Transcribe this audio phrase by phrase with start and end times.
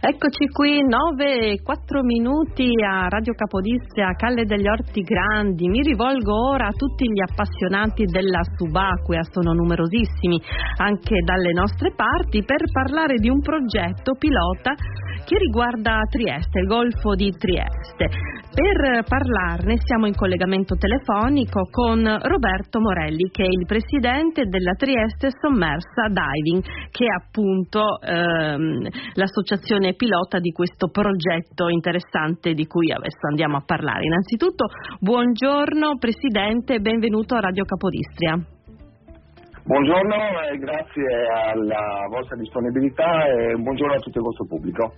[0.00, 5.68] Eccoci qui, 9 e 4 minuti a Radio Capodistria, Calle degli Orti Grandi.
[5.68, 10.40] Mi rivolgo ora a tutti gli appassionati della subacquea, sono numerosissimi
[10.78, 14.74] anche dalle nostre parti, per parlare di un progetto pilota
[15.24, 18.08] che riguarda Trieste, il Golfo di Trieste.
[18.52, 25.30] Per parlarne siamo in collegamento telefonico con Roberto Morelli, che è il presidente della Trieste
[25.40, 33.26] Sommersa Diving, che è appunto ehm, l'associazione pilota di questo progetto interessante di cui adesso
[33.26, 34.04] andiamo a parlare.
[34.04, 34.66] Innanzitutto,
[35.00, 38.61] buongiorno Presidente e benvenuto a Radio Capodistria.
[39.64, 44.92] Buongiorno e grazie alla vostra disponibilità e buongiorno a tutto il vostro pubblico.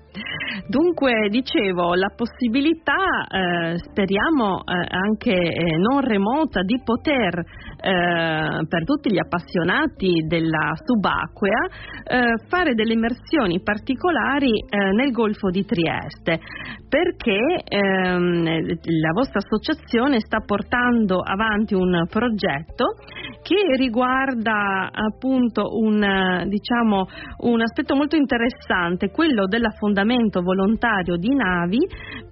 [0.66, 7.44] Dunque, dicevo, la possibilità, eh, speriamo eh, anche eh, non remota, di poter,
[7.84, 11.68] eh, per tutti gli appassionati della subacquea,
[12.02, 16.40] eh, fare delle immersioni particolari eh, nel Golfo di Trieste,
[16.88, 22.94] perché ehm, la vostra associazione sta portando avanti un progetto
[23.42, 27.04] che riguarda appunto un, diciamo,
[27.40, 31.86] un aspetto molto interessante, quello dell'affondamento volontario di navi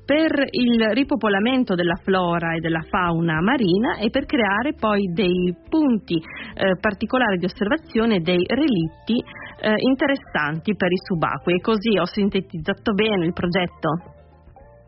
[0.05, 6.17] per il ripopolamento della flora e della fauna marina e per creare poi dei punti
[6.17, 9.22] eh, particolari di osservazione dei relitti
[9.61, 11.61] eh, interessanti per i subacquei.
[11.61, 14.22] Così ho sintetizzato bene il progetto.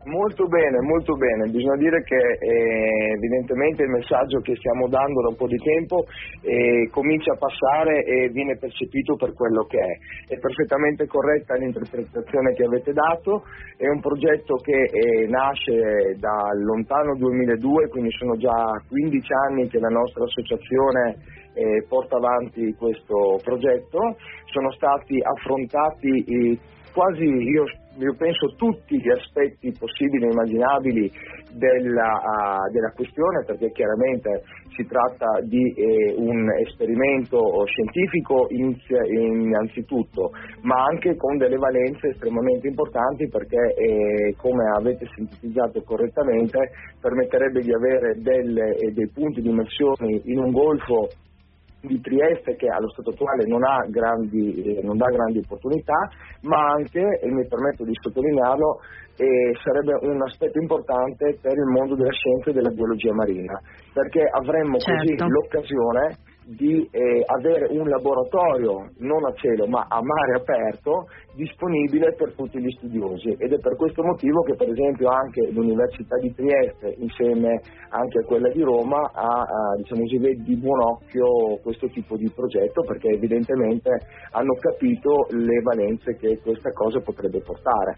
[0.05, 1.49] Molto bene, molto bene.
[1.49, 6.05] Bisogna dire che eh, evidentemente il messaggio che stiamo dando da un po' di tempo
[6.41, 10.33] eh, comincia a passare e viene percepito per quello che è.
[10.35, 13.45] È perfettamente corretta l'interpretazione che avete dato,
[13.77, 19.79] è un progetto che eh, nasce dal lontano 2002, quindi sono già 15 anni che
[19.79, 21.17] la nostra associazione
[21.55, 24.17] eh, porta avanti questo progetto.
[24.53, 27.65] Sono stati affrontati quasi io,
[27.97, 31.11] io, penso tutti gli aspetti possibili e immaginabili
[31.53, 34.43] della, uh, della, questione perché chiaramente
[34.75, 42.67] si tratta di eh, un esperimento scientifico inizia, innanzitutto ma anche con delle valenze estremamente
[42.67, 49.49] importanti perché eh, come avete sintetizzato correttamente permetterebbe di avere delle, eh, dei punti di
[49.49, 51.07] immersione in un golfo
[51.85, 56.09] di Trieste che allo stato attuale non, grandi, eh, non dà grandi opportunità,
[56.41, 58.79] ma anche, e mi permetto di sottolinearlo,
[59.17, 63.59] eh, sarebbe un aspetto importante per il mondo della scienza e della biologia marina,
[63.93, 65.15] perché avremmo certo.
[65.15, 72.13] così l'occasione di eh, avere un laboratorio non a cielo ma a mare aperto disponibile
[72.13, 76.31] per tutti gli studiosi ed è per questo motivo che per esempio anche l'Università di
[76.33, 81.87] Trieste insieme anche a quella di Roma ha, ha diciamo così, di buon occhio questo
[81.87, 83.89] tipo di progetto perché evidentemente
[84.31, 87.97] hanno capito le valenze che questa cosa potrebbe portare.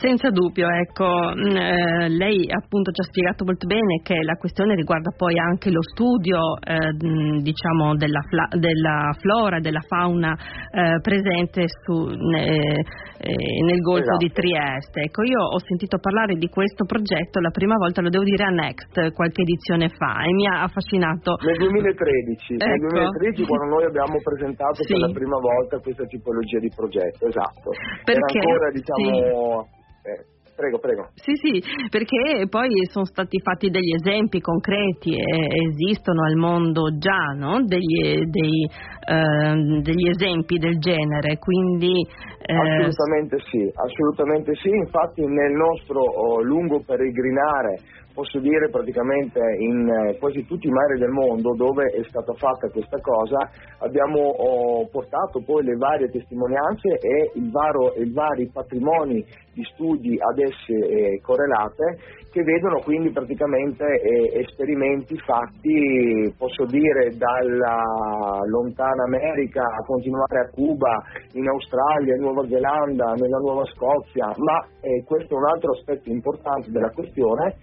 [0.00, 4.74] Senza dubbio, ecco, mm, eh, lei appunto ci ha spiegato molto bene che la questione
[4.74, 6.92] riguarda poi anche lo studio eh,
[7.40, 7.59] diciamo
[7.96, 8.20] della,
[8.56, 12.80] della, flora e della fauna eh, presente su, eh,
[13.20, 14.24] eh, nel golfo esatto.
[14.24, 15.00] di Trieste.
[15.02, 18.50] Ecco, io ho sentito parlare di questo progetto la prima volta, lo devo dire a
[18.50, 21.36] Next, qualche edizione fa e mi ha affascinato.
[21.44, 22.64] Nel 2013, ecco.
[22.64, 24.92] nel 2013 quando noi abbiamo presentato sì.
[24.92, 27.70] per la prima volta questa tipologia di progetto, esatto.
[28.04, 28.38] Perché?
[28.38, 29.68] Era ancora diciamo...
[29.70, 29.78] Sì.
[30.00, 31.08] Eh, Prego, prego.
[31.14, 37.32] Sì, sì, perché poi sono stati fatti degli esempi concreti e esistono al mondo già
[37.34, 37.64] no?
[37.64, 38.68] degli, dei,
[39.06, 42.06] eh, degli, esempi del genere, quindi...
[42.42, 42.54] Eh...
[42.54, 47.78] Assolutamente sì, assolutamente sì, infatti nel nostro oh, lungo peregrinare
[48.12, 52.68] posso dire praticamente in eh, quasi tutti i mari del mondo dove è stata fatta
[52.68, 59.24] questa cosa abbiamo oh, portato poi le varie testimonianze e i vari patrimoni
[59.54, 61.98] di studi ad esse eh, correlate
[62.30, 67.82] che vedono quindi praticamente eh, esperimenti fatti, posso dire, dalla
[68.46, 70.98] lontana America a continuare a Cuba,
[71.32, 76.10] in Australia, in Nuova Zelanda, nella Nuova Scozia, ma eh, questo è un altro aspetto
[76.10, 77.54] importante della questione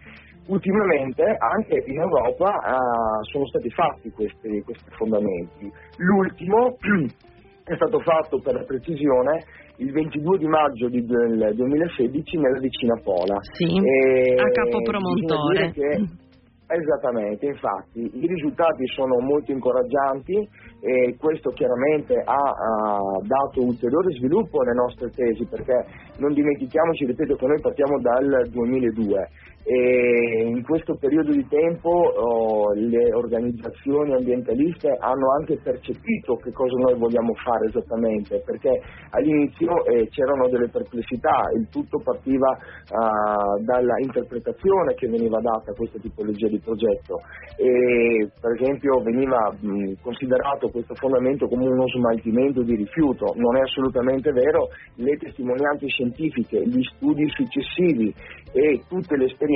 [0.47, 5.69] ultimamente anche in Europa uh, sono stati fatti questi, questi fondamenti.
[5.97, 6.77] L'ultimo
[7.63, 9.43] è stato fatto per la precisione
[9.77, 13.37] il 22 di maggio del 2016 nella vicina Pola.
[13.41, 16.25] Sì, e a Capo Promontore.
[16.69, 20.35] Esattamente, infatti i risultati sono molto incoraggianti
[20.81, 25.85] e questo chiaramente ha, ha, dato ulteriore sviluppo alle nostre tesi perché
[26.17, 29.29] non dimentichiamoci, ripeto, che noi partiamo dal 2002
[29.69, 36.77] e in questo periodo di tempo oh, le organizzazioni ambientaliste hanno anche percepito che cosa
[36.77, 38.71] noi vogliamo fare esattamente, perché
[39.09, 45.75] all'inizio eh, c'erano delle perplessità, il tutto partiva uh, dalla interpretazione che veniva data a
[45.75, 47.19] questa tipologia di progetto.
[47.57, 53.61] E per esempio veniva mh, considerato questo fondamento come uno smaltimento di rifiuto, non è
[53.63, 58.13] assolutamente vero, le testimonianze scientifiche, gli studi successivi
[58.53, 59.55] e tutte le esperienze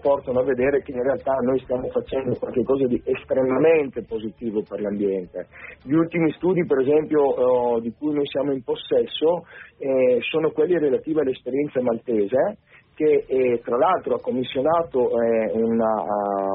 [0.00, 5.46] portano a vedere che in realtà noi stiamo facendo qualcosa di estremamente positivo per l'ambiente.
[5.82, 9.44] Gli ultimi studi per esempio eh, di cui noi siamo in possesso
[9.78, 12.58] eh, sono quelli relativi all'esperienza maltese
[13.02, 15.90] che eh, tra l'altro ha commissionato eh, una,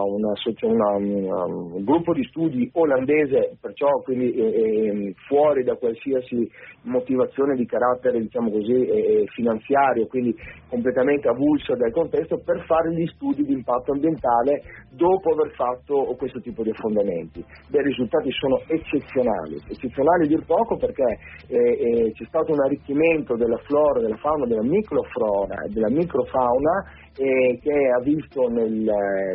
[0.06, 6.50] una, una, un gruppo di studi olandese, perciò quindi eh, ehm, fuori da qualsiasi
[6.84, 10.34] motivazione di carattere diciamo così, eh, finanziario, quindi
[10.70, 14.62] completamente avulsa dal contesto, per fare gli studi di impatto ambientale
[14.92, 17.40] dopo aver fatto questo tipo di affondamenti.
[17.40, 21.04] I risultati sono eccezionali, eccezionali a dir poco perché
[21.48, 25.90] eh, eh, c'è stato un arricchimento della flora, della fauna, della microflora e della
[26.38, 26.86] microfauna
[27.18, 28.84] eh, che ha visto nel,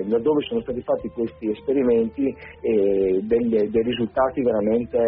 [0.06, 4.98] laddove sono stati fatti questi esperimenti eh, dei, dei, risultati veramente,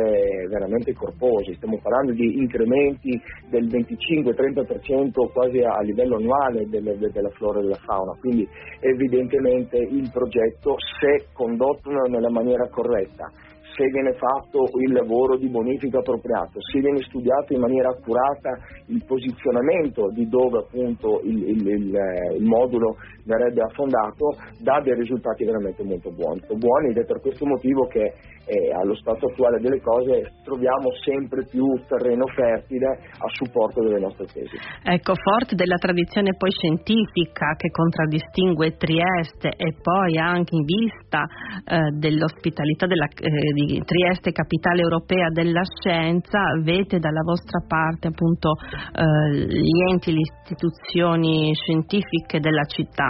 [0.51, 1.55] veramente, corposi.
[1.55, 7.81] Stiamo parlando di incrementi del 25-30% quasi a livello annuale delle, della flora e della
[7.85, 8.47] fauna, quindi
[8.81, 13.31] evidentemente il progetto, se condotto nella maniera corretta,
[13.75, 18.57] se viene fatto il lavoro di bonifica appropriato, se viene studiato in maniera accurata
[18.87, 21.95] il posizionamento di dove appunto il, il, il,
[22.39, 27.47] il modulo verrebbe affondato, dà dei risultati veramente molto buoni, buoni ed è per questo
[27.47, 28.13] motivo che
[28.47, 34.27] eh, allo stato attuale delle cose troviamo sempre più terreno fertile a supporto delle nostre
[34.27, 34.57] tesi.
[34.85, 41.25] Ecco, forte della tradizione poi scientifica che contraddistingue Trieste e poi anche in vista
[41.65, 48.53] eh, dell'ospitalità della, eh, di Trieste, capitale europea della scienza, avete dalla vostra parte appunto
[48.95, 53.09] eh, gli enti, le istituzioni scientifiche della città.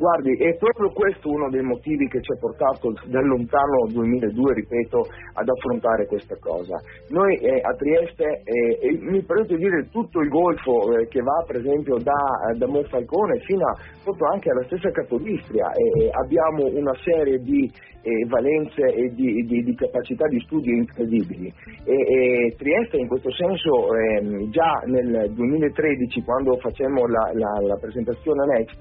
[0.00, 5.04] Guardi, è proprio questo uno dei motivi che ci ha portato dal lontano 2002, ripeto,
[5.34, 6.80] ad affrontare questa cosa.
[7.10, 11.44] Noi eh, a Trieste, eh, mi permetto di dire tutto il golfo eh, che va
[11.46, 12.16] per esempio da,
[12.56, 15.68] da Monfalcone fino a, proprio anche alla stessa Capodistria,
[16.16, 17.70] abbiamo una serie di
[18.00, 21.52] eh, valenze e di, di, di, capacità di studio incredibili.
[21.84, 28.46] E Trieste in questo senso ehm, già nel 2013 quando facemmo la, la, la presentazione
[28.46, 28.80] Next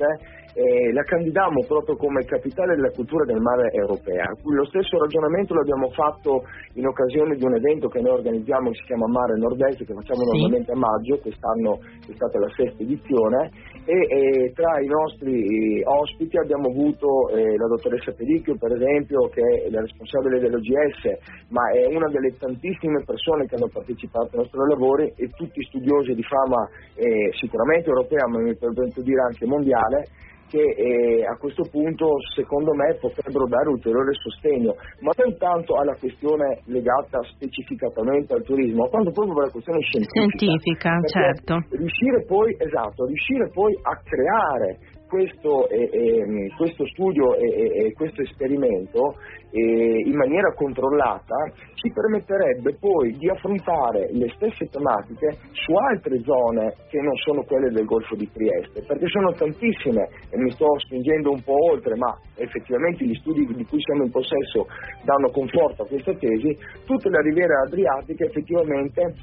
[0.54, 4.30] eh, la candidammo proprio come capitale della cultura del mare europea.
[4.46, 6.46] Lo stesso ragionamento l'abbiamo fatto
[6.78, 10.22] in occasione di un evento che noi organizziamo che si chiama Mare Nord-Est, che facciamo
[10.22, 10.30] sì.
[10.30, 13.50] normalmente a maggio, quest'anno è stata la sesta edizione,
[13.90, 19.42] e, e tra i nostri ospiti abbiamo avuto eh, la dottoressa Pericchio, per esempio, che
[19.42, 24.62] è la responsabile dell'OGS, ma è una delle tantissime persone che hanno partecipato ai nostri
[24.62, 29.46] lavori e tutti studiosi di fama eh, sicuramente europea, ma mi permetto di dire anche
[29.50, 30.06] mondiale,
[30.50, 35.96] che eh, a questo punto secondo me potrebbero dare ulteriore sostegno, ma non tanto alla
[35.96, 40.26] questione legata specificatamente al turismo, quanto proprio alla questione scientifica.
[40.26, 41.54] Scientifica, certo.
[41.70, 49.16] Riuscire poi, esatto, riuscire poi a creare questo, eh, eh, questo studio e questo esperimento
[49.52, 51.36] in maniera controllata
[51.74, 57.70] ci permetterebbe poi di affrontare le stesse tematiche su altre zone che non sono quelle
[57.70, 62.16] del Golfo di Trieste, perché sono tantissime e mi sto spingendo un po' oltre, ma
[62.36, 64.68] effettivamente gli studi di cui siamo in possesso
[65.04, 69.14] danno conforto a questa tesi, tutta la riviera adriatica effettivamente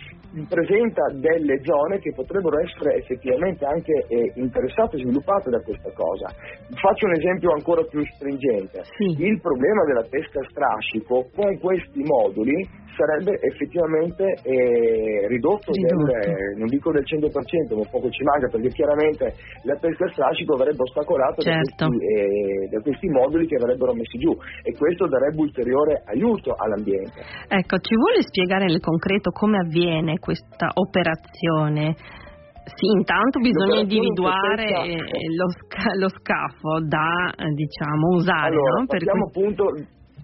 [0.49, 6.29] presenta delle zone che potrebbero essere effettivamente anche eh, interessate e sviluppate da questa cosa.
[6.75, 8.83] Faccio un esempio ancora più stringente.
[8.97, 9.05] Sì.
[9.17, 12.65] Il problema della pesca a strascico con questi moduli
[12.97, 16.05] sarebbe effettivamente eh, ridotto, ridotto.
[16.09, 19.37] Del, eh, non dico del 100%, ma poco ci manca perché chiaramente
[19.69, 21.85] la pesca strascico verrebbe ostacolata certo.
[21.85, 24.33] da, questi, eh, da, questi, moduli che verrebbero messi giù
[24.65, 27.21] e questo darebbe ulteriore aiuto all'ambiente.
[27.49, 32.25] Ecco, ci vuole spiegare nel concreto come avviene questa operazione?
[32.67, 34.99] Sì, intanto bisogna individuare
[35.39, 38.49] lo, sca- lo, scafo da diciamo, usare.
[38.49, 38.87] Allora, no?
[38.87, 39.65] partiamo, appunto,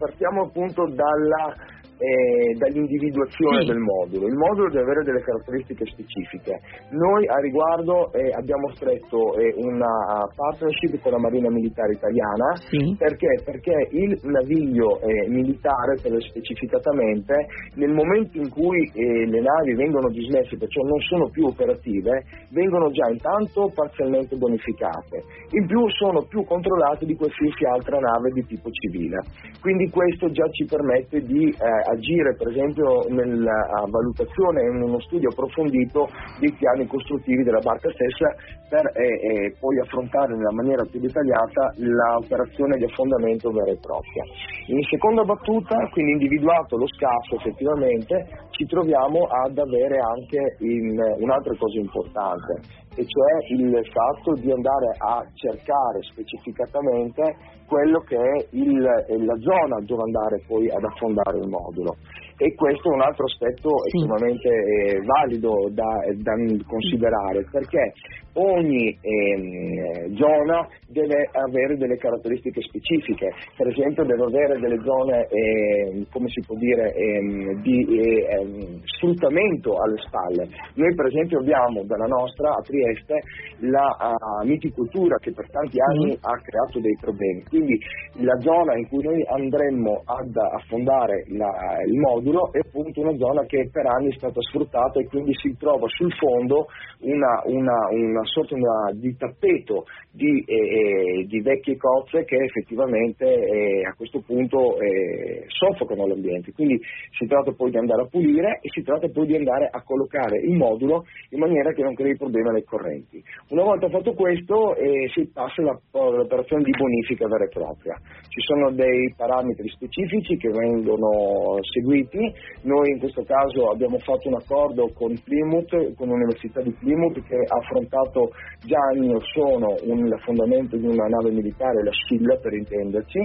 [0.02, 1.54] partiamo appunto dalla
[1.98, 3.66] eh, dall'individuazione sì.
[3.66, 4.26] del modulo.
[4.26, 6.60] Il modulo deve avere delle caratteristiche specifiche.
[6.90, 12.94] Noi a riguardo eh, abbiamo stretto eh, una partnership con la Marina Militare Italiana sì.
[12.98, 13.42] perché?
[13.44, 13.88] perché?
[13.90, 17.34] il naviglio eh, militare, specificatamente,
[17.74, 22.90] nel momento in cui eh, le navi vengono dismesse, perciò non sono più operative, vengono
[22.90, 25.22] già intanto parzialmente bonificate.
[25.50, 29.18] In più sono più controllate di qualsiasi altra nave di tipo civile.
[29.60, 35.30] Quindi questo già ci permette di eh, agire per esempio nella valutazione in uno studio
[35.30, 36.08] approfondito
[36.40, 38.34] dei piani costruttivi della barca stessa
[38.68, 44.24] per eh, eh, poi affrontare nella maniera più dettagliata l'operazione di affondamento vera e propria.
[44.68, 51.54] In seconda battuta, quindi individuato lo scafo effettivamente, ci troviamo ad avere anche in, un'altra
[51.56, 58.80] cosa importante, e cioè il fatto di andare a cercare specificatamente quello che è il,
[58.80, 61.96] la zona dove andare poi ad affondare il modulo
[62.42, 63.98] e questo è un altro aspetto sì.
[63.98, 66.34] estremamente eh, valido da, da,
[66.66, 67.92] considerare perché
[68.34, 76.06] ogni eh, zona deve avere delle caratteristiche specifiche, per esempio deve avere delle zone eh,
[76.10, 80.48] come si può dire ehm, di eh, ehm, sfruttamento alle spalle.
[80.74, 83.20] Noi per esempio abbiamo dalla nostra a Trieste
[83.60, 86.22] la uh, miticultura che per tanti anni mm.
[86.22, 87.78] ha creato dei problemi, quindi
[88.24, 91.50] la zona in cui noi andremmo ad affondare la,
[91.86, 95.32] il modulo modulo è appunto una zona che per anni è stata sfruttata e quindi
[95.34, 96.66] si trova sul fondo
[97.00, 98.56] una, una, una sorta
[98.94, 106.06] di tappeto di, eh, di, vecchie cozze che effettivamente eh, a questo punto eh, soffocano
[106.06, 106.52] l'ambiente.
[106.52, 106.78] Quindi
[107.18, 110.38] si tratta poi di andare a pulire e si tratta poi di andare a collocare
[110.38, 113.22] il modulo in maniera che non crei problemi alle correnti.
[113.48, 117.94] Una volta fatto questo eh, si passa all'operazione di bonifica vera e propria.
[118.28, 122.21] Ci sono dei parametri specifici che vengono seguiti
[122.62, 127.36] noi in questo caso abbiamo fatto un accordo con Plymouth, con l'Università di Plymouth che
[127.36, 128.30] ha affrontato
[128.64, 133.20] già anni or sono un, l'affondamento di una nave militare, la Scilla per intenderci,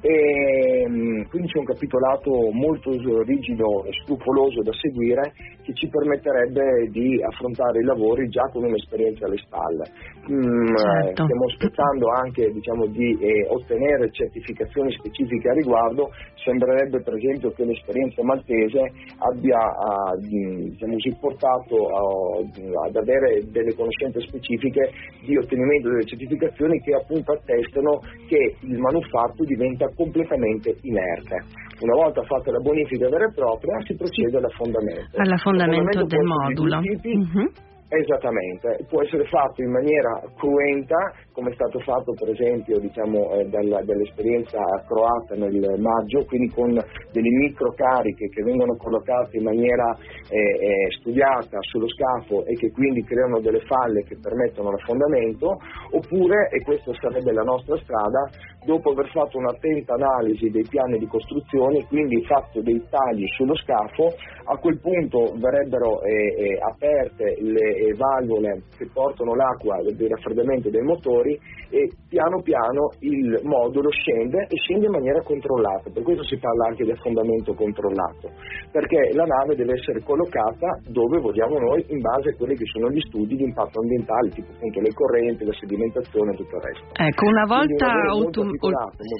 [0.00, 2.90] e mm, quindi c'è un capitolato molto
[3.22, 5.32] rigido e scrupoloso da seguire
[5.62, 9.84] che ci permetterebbe di affrontare i lavori già con un'esperienza alle spalle.
[10.30, 11.24] Mm, certo.
[11.24, 16.10] Stiamo aspettando anche diciamo, di eh, ottenere certificazioni specifiche a riguardo,
[16.44, 23.74] sembrerebbe per esempio che l'esperienza maltese abbia ah, diciamo così, portato a, ad avere delle
[23.74, 24.90] conoscenze specifiche
[25.24, 31.36] di ottenimento delle certificazioni che appunto attestano che il manufatto diventa completamente inerte.
[31.80, 35.16] Una volta fatta la bonifica vera e propria si procede all'affondamento.
[35.16, 36.78] All'affondamento del modulo.
[36.78, 37.50] Uh-huh.
[37.86, 43.44] Esattamente, può essere fatto in maniera cruenta, come è stato fatto per esempio diciamo, eh,
[43.44, 49.94] dalla, dall'esperienza croata nel maggio, quindi con delle microcariche che vengono collocate in maniera
[50.30, 55.58] eh, eh, studiata sullo scafo e che quindi creano delle falle che permettono l'affondamento,
[55.92, 58.30] oppure, e questa sarebbe la nostra strada,
[58.64, 64.08] dopo aver fatto un'attenta analisi dei piani di costruzione, quindi fatto dei tagli sullo scafo,
[64.46, 70.82] a quel punto verrebbero eh, eh, aperte le valvole che portano l'acqua del raffreddamento dei
[70.82, 71.38] motori
[71.70, 76.68] e piano piano il modulo scende e scende in maniera controllata, per questo si parla
[76.68, 78.30] anche di affondamento controllato,
[78.70, 82.90] perché la nave deve essere collocata dove vogliamo noi in base a quelli che sono
[82.90, 86.84] gli studi di impatto ambientale, tipo appunto le correnti, la sedimentazione e tutto il resto.
[86.94, 87.92] Ecco, una volta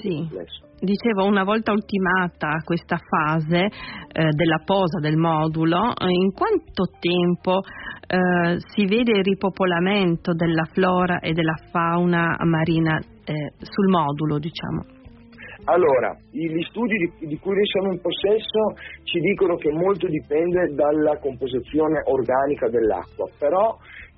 [0.01, 0.63] sì.
[0.77, 7.61] Dicevo, una volta ultimata questa fase eh, della posa del modulo, in quanto tempo
[8.07, 14.85] eh, si vede il ripopolamento della flora e della fauna marina eh, sul modulo, diciamo?
[15.67, 20.73] Allora, gli studi di, di, cui noi siamo in possesso ci dicono che molto dipende
[20.75, 23.75] dalla composizione organica dell'acqua, però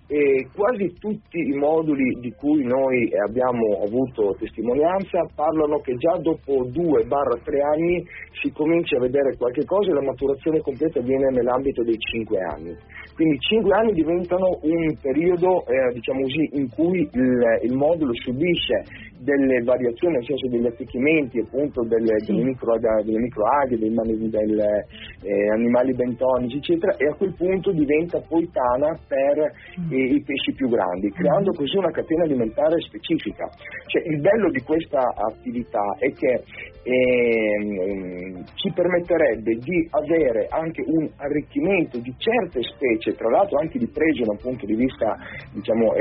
[0.10, 6.64] e quasi tutti i moduli di cui noi abbiamo avuto testimonianza parlano che già dopo
[6.64, 8.06] 2-3 anni
[8.42, 12.76] si comincia a vedere qualche cosa e la maturazione completa avviene nell'ambito dei 5 anni.
[13.18, 18.84] Quindi 5 anni diventano un periodo eh, diciamo così, in cui il, il, modulo subisce
[19.20, 23.94] delle variazioni, nel senso degli attecchimenti appunto delle, delle, micro, delle microaghe, dei
[24.30, 29.92] del, eh, animali bentonici eccetera e a quel punto diventa poi tana per mm.
[29.92, 33.50] i, i pesci più grandi, creando così una catena alimentare specifica.
[33.88, 36.44] Cioè, il bello di questa attività è che
[36.84, 43.88] ehm, ci permetterebbe di avere anche un arricchimento di certe specie, tra l'altro anche di
[43.88, 45.16] pregio da un punto di vista
[45.54, 45.94] diciamo,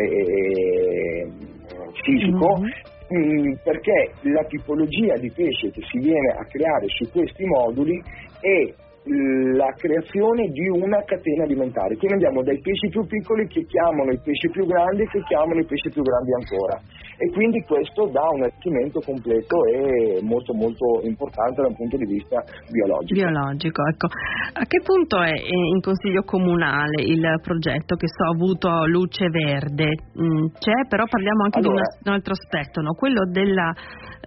[2.02, 7.44] fisico, mm-hmm mm, perché la tipologia di pesce che si viene a creare su questi
[7.44, 8.02] moduli
[8.40, 8.75] è
[9.06, 11.96] la creazione di una catena alimentare.
[11.96, 15.64] Quindi andiamo dai pesci più piccoli che chiamano i pesci più grandi che chiamano i
[15.64, 16.80] pesci più grandi ancora.
[17.18, 22.42] E quindi questo dà un arricchimento completo e molto molto importante dal punto di vista
[22.70, 23.14] biologico.
[23.14, 24.06] Biologico, ecco.
[24.52, 29.94] A che punto è in Consiglio Comunale il progetto che so ha avuto luce verde?
[30.18, 32.92] Mm, c'è, però parliamo anche allora, di un altro aspetto, no?
[32.92, 33.72] quello della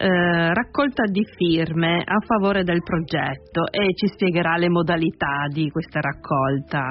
[0.01, 6.00] eh, raccolta di firme a favore del progetto e ci spiegherà le modalità di questa
[6.00, 6.88] raccolta.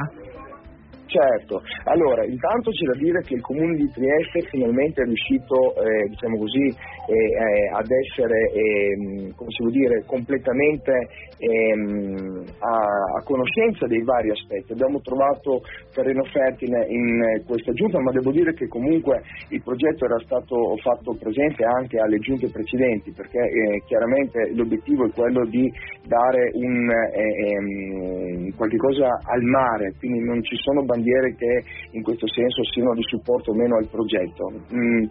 [1.09, 6.07] Certo, allora intanto c'è da dire che il Comune di Trieste finalmente è riuscito eh,
[6.11, 9.33] diciamo così, eh, eh ad essere ehm,
[9.71, 10.93] dire, completamente
[11.38, 12.77] ehm, a,
[13.17, 14.73] a, conoscenza dei vari aspetti.
[14.73, 15.62] Abbiamo trovato
[15.95, 21.17] terreno fertile in questa giunta, ma devo dire che comunque il progetto era stato fatto
[21.19, 25.73] presente anche alle giunte precedenti, perché eh, chiaramente l'obiettivo è quello di
[26.05, 31.62] dare un, eh, ehm, qualche cosa al mare, quindi non ci sono bandiere bandiere che
[31.93, 34.50] in questo senso siano di supporto o meno al progetto.
[34.75, 35.07] Mm,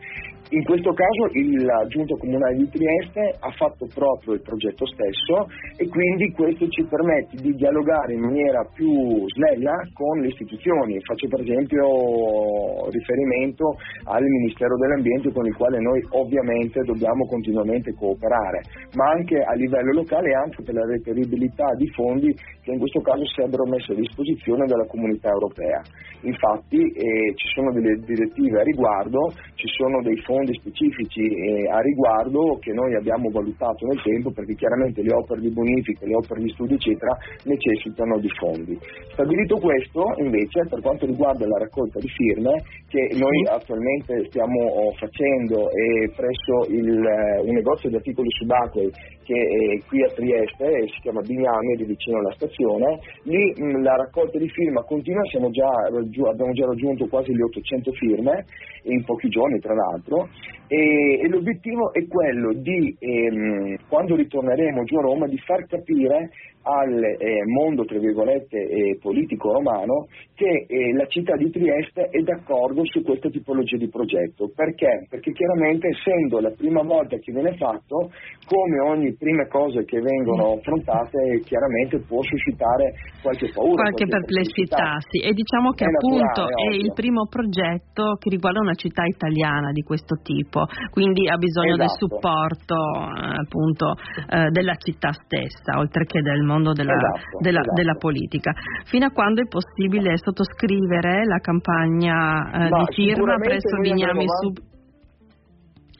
[0.52, 1.28] in questo caso
[1.60, 6.88] la Giunta Comunale di Trieste ha fatto proprio il progetto stesso e quindi questo ci
[6.88, 11.02] permette di dialogare in maniera più snella con le istituzioni.
[11.02, 13.76] Faccio per esempio riferimento
[14.06, 18.62] al Ministero dell'Ambiente con il quale noi ovviamente dobbiamo continuamente cooperare,
[18.96, 22.32] ma anche a livello locale e anche per la reperibilità di fondi
[22.64, 25.77] che in questo caso sarebbero messi a disposizione dalla comunità europea.
[26.22, 31.80] Infatti eh, ci sono delle direttive a riguardo, ci sono dei fondi specifici eh, a
[31.80, 36.42] riguardo che noi abbiamo valutato nel tempo perché chiaramente le opere di bonifica, le opere
[36.42, 37.16] di studio eccetera
[37.46, 38.78] necessitano di fondi.
[39.14, 44.92] Stabilito questo invece per quanto riguarda la raccolta di firme che noi attualmente stiamo oh,
[44.98, 48.90] facendo eh, presso il, eh, un negozio di articoli subacquei
[49.28, 53.96] che è qui a Trieste, si chiama Bignami, è vicino alla stazione, lì mh, la
[53.98, 58.46] raccolta di firme continua, già, abbiamo già raggiunto quasi le 800 firme
[58.84, 60.30] in pochi giorni tra l'altro.
[60.68, 66.30] E, e l'obiettivo è quello di, ehm, quando ritorneremo giù a Roma, di far capire
[66.68, 72.20] al eh, mondo tra virgolette eh, politico romano che eh, la città di Trieste è
[72.22, 74.52] d'accordo su questa tipologia di progetto.
[74.54, 75.08] Perché?
[75.10, 78.12] Perché chiaramente essendo la prima volta che viene fatto,
[78.46, 80.58] come ogni prime cose che vengono mm.
[80.60, 83.82] affrontate, chiaramente può suscitare qualche paura.
[83.82, 85.20] Qualche, qualche perplessità, sì.
[85.24, 89.06] E diciamo che è appunto naturale, è, è il primo progetto che riguarda una città
[89.06, 91.88] italiana di questo tipo, quindi ha bisogno esatto.
[91.88, 93.96] del supporto eh, appunto
[94.30, 97.74] eh, della città stessa, oltre che del mondo mondo della, esatto, della, esatto.
[97.76, 98.52] della, politica.
[98.86, 104.58] Fino a quando è possibile sottoscrivere la campagna eh, di firma presso Vignami Sub...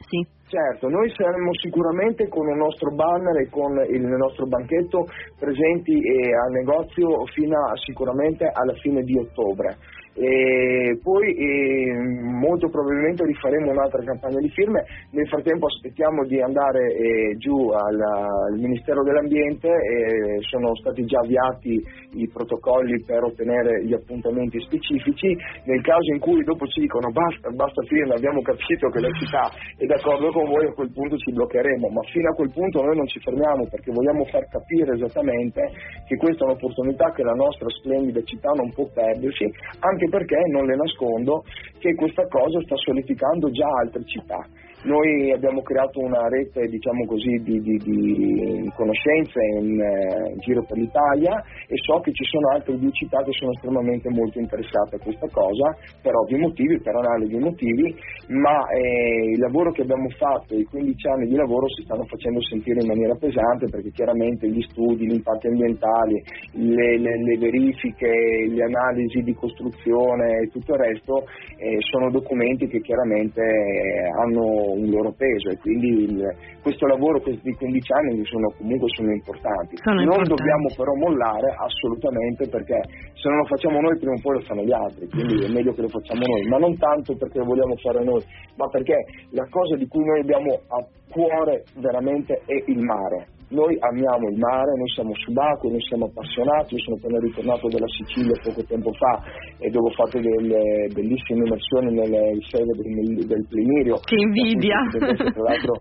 [0.08, 0.36] Sì.
[0.48, 5.04] Certo, noi saremo sicuramente con il nostro banner e con il nostro banchetto
[5.38, 9.76] presenti eh, al negozio fino a, sicuramente alla fine di ottobre.
[10.14, 11.92] E poi eh,
[12.38, 17.98] molto probabilmente rifaremo un'altra campagna di firme, nel frattempo aspettiamo di andare eh, giù al,
[17.98, 21.82] al, Ministero dell'Ambiente, e sono stati già avviati
[22.14, 27.50] i protocolli per ottenere gli appuntamenti specifici, nel caso in cui dopo ci dicono basta,
[27.50, 31.32] basta firme, abbiamo capito che la città è d'accordo con voi, a quel punto ci
[31.32, 35.60] bloccheremo, ma fino a quel punto noi non ci fermiamo perché vogliamo far capire esattamente
[36.06, 39.44] che questa è un'opportunità che la nostra splendida città non può perdersi,
[39.80, 41.42] anche perché non le nascondo
[41.78, 44.46] che questa cosa sta solidificando già altre città.
[44.84, 50.62] Noi abbiamo creato una rete diciamo così, di, di, di, conoscenze in, eh, in, giro
[50.62, 51.34] per l'Italia
[51.66, 55.26] e so che ci sono altre due città che sono estremamente molto interessate a questa
[55.32, 57.92] cosa per ovvi motivi, per analoghi motivi,
[58.28, 62.40] ma eh, il lavoro che abbiamo fatto, i 15 anni di lavoro si stanno facendo
[62.42, 68.46] sentire in maniera pesante perché chiaramente gli studi, gli impatti ambientali, le, le, le verifiche,
[68.46, 71.26] le analisi di costruzione e tutto il resto
[71.58, 77.20] eh, sono documenti che chiaramente eh, hanno un loro peso e quindi il, questo lavoro
[77.20, 79.76] questi 15 anni sono, comunque sono importanti.
[79.78, 80.34] Sono non importanti.
[80.34, 82.78] dobbiamo però mollare assolutamente perché
[83.14, 85.72] se non lo facciamo noi prima o poi lo fanno gli altri, quindi è meglio
[85.72, 88.22] che lo facciamo noi, ma non tanto perché lo vogliamo fare noi,
[88.56, 88.96] ma perché
[89.30, 94.38] la cosa di cui noi abbiamo a cuore veramente è il mare noi amiamo il
[94.38, 98.92] mare, noi siamo subacquei, noi siamo appassionati, io sono appena ritornato dalla Sicilia poco tempo
[98.92, 99.22] fa
[99.58, 103.96] e dove ho fatto delle bellissime immersioni nelle sede del, del Plinirio.
[104.04, 104.76] Che invidia!
[104.90, 105.74] Tra l'altro,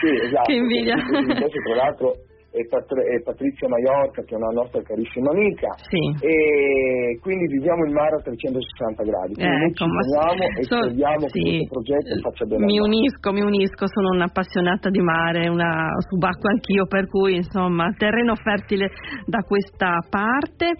[0.00, 0.96] sì, esatto, che invidia!
[0.96, 2.14] Tra l'altro
[2.52, 6.02] e, Pat- e Patrizia Maiorca che è una nostra carissima amica sì.
[6.18, 9.32] e quindi viviamo il mare a 360 gradi.
[9.34, 11.38] Quindi Eh, noi ecco, ci ma teniamo e so- speriamo sì.
[11.38, 12.64] che questo progetto faccia bene.
[12.64, 18.34] Mi unisco, mi unisco, sono un'appassionata di mare, una subacquea anch'io, per cui insomma terreno
[18.34, 18.90] fertile
[19.26, 20.74] da questa parte.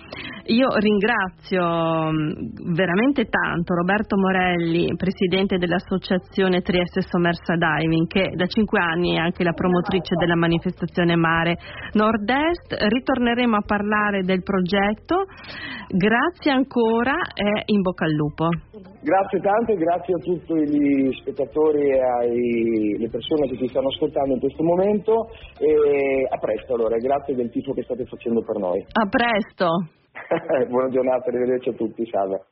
[0.51, 8.81] Io ringrazio mh, veramente tanto Roberto Morelli, presidente dell'associazione Trieste Sommersa Diving, che da cinque
[8.81, 11.59] anni è anche la promotrice della manifestazione Mare
[11.93, 12.75] Nord-Est.
[12.79, 15.25] Ritorneremo a parlare del progetto.
[15.89, 18.49] Grazie ancora e in bocca al lupo.
[19.03, 24.41] Grazie tante, grazie a tutti gli spettatori e alle persone che ci stanno ascoltando in
[24.41, 28.85] questo momento e a presto allora, grazie del tifo che state facendo per noi.
[28.93, 29.89] A presto.
[30.69, 32.45] Buona giornata, arrivederci a tutti, salve.